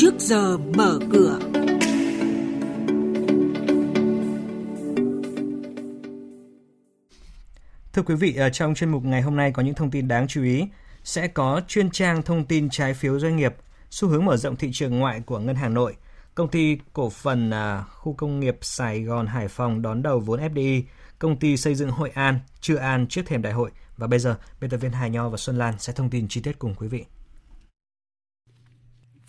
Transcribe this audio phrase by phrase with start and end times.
[0.00, 1.38] trước giờ mở cửa.
[7.92, 10.42] Thưa quý vị, trong chuyên mục ngày hôm nay có những thông tin đáng chú
[10.42, 10.64] ý.
[11.04, 13.54] Sẽ có chuyên trang thông tin trái phiếu doanh nghiệp,
[13.90, 15.96] xu hướng mở rộng thị trường ngoại của Ngân hàng Nội,
[16.34, 20.40] công ty cổ phần à, khu công nghiệp Sài Gòn Hải Phòng đón đầu vốn
[20.40, 20.82] FDI,
[21.18, 23.70] công ty xây dựng Hội An, Chưa An trước thềm đại hội.
[23.96, 26.40] Và bây giờ, biên tập viên Hải Nho và Xuân Lan sẽ thông tin chi
[26.40, 27.04] tiết cùng quý vị.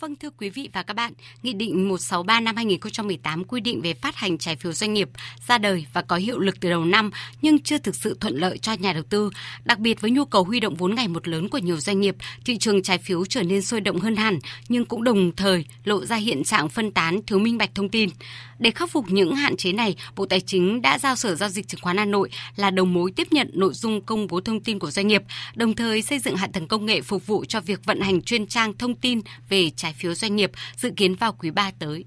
[0.00, 3.94] Vâng thưa quý vị và các bạn, Nghị định 163 năm 2018 quy định về
[3.94, 5.08] phát hành trái phiếu doanh nghiệp
[5.48, 7.10] ra đời và có hiệu lực từ đầu năm
[7.42, 9.30] nhưng chưa thực sự thuận lợi cho nhà đầu tư.
[9.64, 12.16] Đặc biệt với nhu cầu huy động vốn ngày một lớn của nhiều doanh nghiệp,
[12.44, 16.04] thị trường trái phiếu trở nên sôi động hơn hẳn nhưng cũng đồng thời lộ
[16.04, 18.10] ra hiện trạng phân tán thiếu minh bạch thông tin.
[18.58, 21.68] Để khắc phục những hạn chế này, Bộ Tài chính đã giao Sở Giao dịch
[21.68, 24.78] Chứng khoán Hà Nội là đầu mối tiếp nhận nội dung công bố thông tin
[24.78, 25.22] của doanh nghiệp,
[25.54, 28.46] đồng thời xây dựng hạ tầng công nghệ phục vụ cho việc vận hành chuyên
[28.46, 32.04] trang thông tin về trái phiếu doanh nghiệp dự kiến vào quý 3 tới.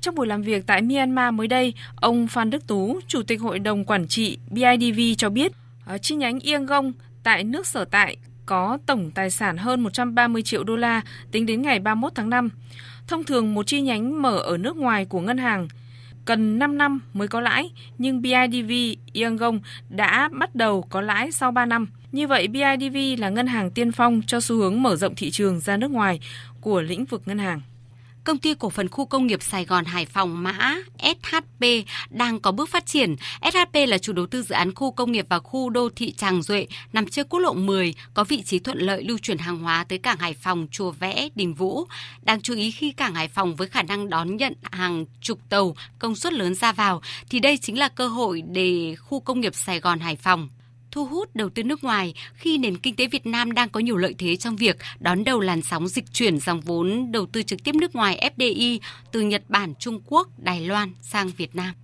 [0.00, 3.58] Trong buổi làm việc tại Myanmar mới đây, ông Phan Đức Tú, Chủ tịch Hội
[3.58, 5.52] đồng Quản trị BIDV cho biết,
[5.84, 8.16] ở chi nhánh Yangon tại nước sở tại
[8.46, 11.00] có tổng tài sản hơn 130 triệu đô la
[11.30, 12.48] tính đến ngày 31 tháng 5.
[13.06, 15.68] Thông thường một chi nhánh mở ở nước ngoài của ngân hàng
[16.26, 18.72] cần 5 năm mới có lãi, nhưng BIDV
[19.22, 21.86] Yangon đã bắt đầu có lãi sau 3 năm.
[22.12, 25.60] Như vậy, BIDV là ngân hàng tiên phong cho xu hướng mở rộng thị trường
[25.60, 26.20] ra nước ngoài
[26.60, 27.60] của lĩnh vực ngân hàng
[28.26, 31.64] công ty cổ phần khu công nghiệp Sài Gòn Hải Phòng mã SHP
[32.10, 33.16] đang có bước phát triển.
[33.42, 36.42] SHP là chủ đầu tư dự án khu công nghiệp và khu đô thị Tràng
[36.42, 39.84] Duệ nằm trên quốc lộ 10, có vị trí thuận lợi lưu chuyển hàng hóa
[39.88, 41.84] tới cảng Hải Phòng, Chùa Vẽ, Đình Vũ.
[42.22, 45.76] Đáng chú ý khi cảng Hải Phòng với khả năng đón nhận hàng chục tàu
[45.98, 49.54] công suất lớn ra vào thì đây chính là cơ hội để khu công nghiệp
[49.54, 50.48] Sài Gòn Hải Phòng
[50.90, 53.96] thu hút đầu tư nước ngoài khi nền kinh tế Việt Nam đang có nhiều
[53.96, 57.64] lợi thế trong việc đón đầu làn sóng dịch chuyển dòng vốn đầu tư trực
[57.64, 58.78] tiếp nước ngoài FDI
[59.12, 61.74] từ Nhật Bản, Trung Quốc, Đài Loan sang Việt Nam.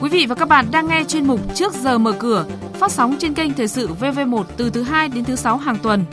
[0.00, 3.16] Quý vị và các bạn đang nghe chuyên mục Trước giờ mở cửa, phát sóng
[3.18, 6.04] trên kênh Thời sự VV1 từ thứ 2 đến thứ 6 hàng tuần.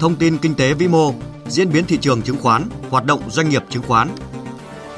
[0.00, 1.14] Thông tin kinh tế vĩ mô,
[1.46, 4.08] diễn biến thị trường chứng khoán, hoạt động doanh nghiệp chứng khoán,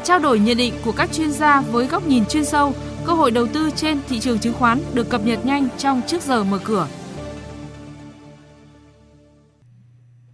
[0.05, 2.75] trao đổi nhận định của các chuyên gia với góc nhìn chuyên sâu,
[3.07, 6.23] cơ hội đầu tư trên thị trường chứng khoán được cập nhật nhanh trong trước
[6.23, 6.89] giờ mở cửa.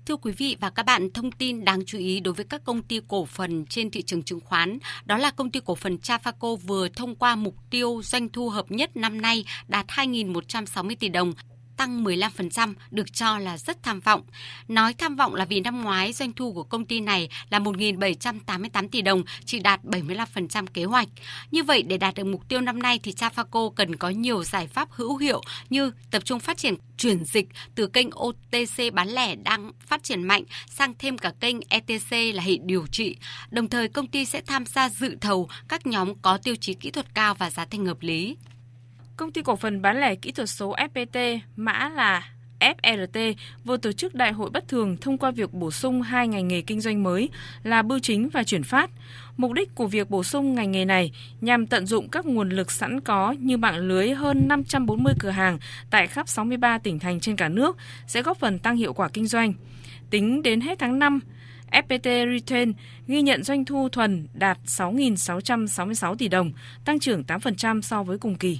[0.06, 2.82] Thưa quý vị và các bạn, thông tin đáng chú ý đối với các công
[2.82, 6.56] ty cổ phần trên thị trường chứng khoán, đó là công ty cổ phần Trafaco
[6.56, 11.32] vừa thông qua mục tiêu doanh thu hợp nhất năm nay đạt 2.160 tỷ đồng,
[11.78, 14.22] tăng 15% được cho là rất tham vọng.
[14.68, 18.88] Nói tham vọng là vì năm ngoái doanh thu của công ty này là 1.788
[18.88, 21.08] tỷ đồng, chỉ đạt 75% kế hoạch.
[21.50, 24.66] Như vậy để đạt được mục tiêu năm nay thì Trafaco cần có nhiều giải
[24.66, 29.36] pháp hữu hiệu như tập trung phát triển chuyển dịch từ kênh OTC bán lẻ
[29.36, 33.16] đang phát triển mạnh sang thêm cả kênh ETC là hệ điều trị.
[33.50, 36.90] Đồng thời công ty sẽ tham gia dự thầu các nhóm có tiêu chí kỹ
[36.90, 38.36] thuật cao và giá thành hợp lý.
[39.18, 42.28] Công ty cổ phần bán lẻ kỹ thuật số FPT, mã là
[42.60, 43.34] FRT
[43.64, 46.60] vừa tổ chức đại hội bất thường thông qua việc bổ sung hai ngành nghề
[46.60, 47.28] kinh doanh mới
[47.62, 48.90] là bưu chính và chuyển phát.
[49.36, 52.70] Mục đích của việc bổ sung ngành nghề này nhằm tận dụng các nguồn lực
[52.70, 55.58] sẵn có như mạng lưới hơn 540 cửa hàng
[55.90, 59.26] tại khắp 63 tỉnh thành trên cả nước sẽ góp phần tăng hiệu quả kinh
[59.26, 59.52] doanh.
[60.10, 61.20] Tính đến hết tháng 5,
[61.70, 62.70] FPT Retail
[63.06, 66.52] ghi nhận doanh thu thuần đạt 6.666 tỷ đồng,
[66.84, 68.58] tăng trưởng 8% so với cùng kỳ.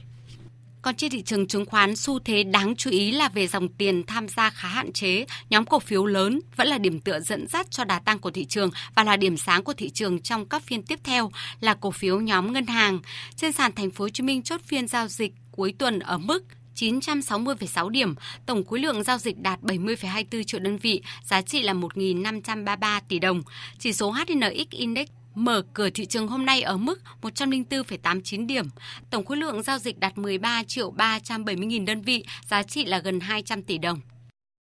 [0.83, 4.03] Còn trên thị trường chứng khoán, xu thế đáng chú ý là về dòng tiền
[4.06, 5.25] tham gia khá hạn chế.
[5.50, 8.44] Nhóm cổ phiếu lớn vẫn là điểm tựa dẫn dắt cho đà tăng của thị
[8.44, 11.31] trường và là điểm sáng của thị trường trong các phiên tiếp theo
[11.61, 12.99] là cổ phiếu nhóm ngân hàng.
[13.37, 16.44] Trên sàn Thành phố Hồ Chí Minh chốt phiên giao dịch cuối tuần ở mức
[16.75, 18.15] 960,6 điểm,
[18.47, 23.19] tổng khối lượng giao dịch đạt 70,24 triệu đơn vị, giá trị là 1.533 tỷ
[23.19, 23.43] đồng.
[23.78, 25.09] Chỉ số HNX Index
[25.44, 28.66] mở cửa thị trường hôm nay ở mức 104,89 điểm.
[29.10, 32.99] Tổng khối lượng giao dịch đạt 13 triệu 370 nghìn đơn vị, giá trị là
[32.99, 34.00] gần 200 tỷ đồng.